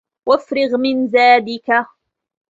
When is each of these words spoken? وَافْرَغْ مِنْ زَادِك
وَافْرَغْ 0.27 0.69
مِنْ 0.79 1.07
زَادِك 1.07 1.87